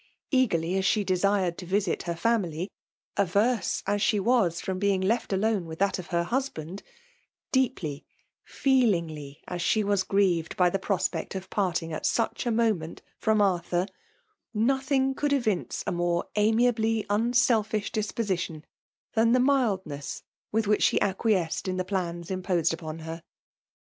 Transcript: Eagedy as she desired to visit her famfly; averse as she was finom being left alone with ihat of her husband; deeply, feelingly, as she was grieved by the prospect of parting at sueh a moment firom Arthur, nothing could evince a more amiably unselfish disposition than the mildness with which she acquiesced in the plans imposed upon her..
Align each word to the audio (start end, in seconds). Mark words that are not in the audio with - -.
Eagedy 0.31 0.75
as 0.79 0.83
she 0.83 1.03
desired 1.03 1.59
to 1.59 1.65
visit 1.67 2.01
her 2.01 2.15
famfly; 2.15 2.71
averse 3.17 3.83
as 3.85 4.01
she 4.01 4.19
was 4.19 4.59
finom 4.59 4.79
being 4.79 4.99
left 4.99 5.31
alone 5.31 5.67
with 5.67 5.77
ihat 5.77 5.99
of 5.99 6.07
her 6.07 6.23
husband; 6.23 6.81
deeply, 7.51 8.03
feelingly, 8.43 9.43
as 9.47 9.61
she 9.61 9.83
was 9.83 10.01
grieved 10.01 10.57
by 10.57 10.71
the 10.71 10.79
prospect 10.79 11.35
of 11.35 11.51
parting 11.51 11.93
at 11.93 12.01
sueh 12.05 12.47
a 12.47 12.51
moment 12.51 13.03
firom 13.21 13.43
Arthur, 13.43 13.85
nothing 14.55 15.13
could 15.13 15.33
evince 15.33 15.83
a 15.85 15.91
more 15.91 16.25
amiably 16.35 17.05
unselfish 17.07 17.91
disposition 17.91 18.65
than 19.13 19.33
the 19.33 19.39
mildness 19.39 20.23
with 20.51 20.65
which 20.65 20.81
she 20.81 20.99
acquiesced 20.99 21.67
in 21.67 21.77
the 21.77 21.85
plans 21.85 22.31
imposed 22.31 22.73
upon 22.73 22.97
her.. 23.05 23.21